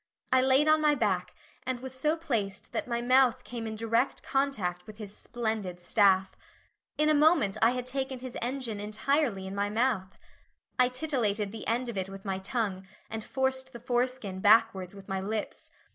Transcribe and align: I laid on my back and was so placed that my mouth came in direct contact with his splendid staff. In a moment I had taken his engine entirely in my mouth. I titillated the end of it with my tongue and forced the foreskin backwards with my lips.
I 0.33 0.41
laid 0.41 0.67
on 0.67 0.81
my 0.81 0.95
back 0.95 1.35
and 1.61 1.79
was 1.79 1.93
so 1.93 2.17
placed 2.17 2.71
that 2.71 2.87
my 2.87 3.03
mouth 3.03 3.43
came 3.43 3.67
in 3.67 3.75
direct 3.75 4.23
contact 4.23 4.87
with 4.87 4.97
his 4.97 5.15
splendid 5.15 5.79
staff. 5.79 6.35
In 6.97 7.07
a 7.07 7.13
moment 7.13 7.55
I 7.61 7.69
had 7.69 7.85
taken 7.85 8.17
his 8.17 8.35
engine 8.41 8.79
entirely 8.79 9.45
in 9.45 9.53
my 9.53 9.69
mouth. 9.69 10.17
I 10.79 10.89
titillated 10.89 11.51
the 11.51 11.67
end 11.67 11.87
of 11.87 11.99
it 11.99 12.09
with 12.09 12.25
my 12.25 12.39
tongue 12.39 12.87
and 13.11 13.23
forced 13.23 13.73
the 13.73 13.79
foreskin 13.79 14.39
backwards 14.39 14.95
with 14.95 15.07
my 15.07 15.19
lips. 15.19 15.69